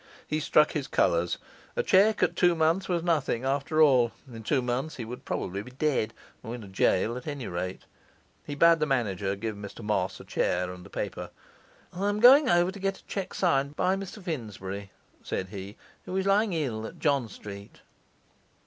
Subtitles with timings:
[0.25, 1.37] He struck his colours.
[1.75, 4.11] A cheque at two months was nothing, after all.
[4.33, 7.83] In two months he would probably be dead, or in a gaol at any rate.
[8.43, 11.29] He bade the manager give Mr Moss a chair and the paper.
[11.93, 14.89] 'I'm going over to get a cheque signed by Mr Finsbury,'
[15.21, 17.81] said he, 'who is lying ill at John Street.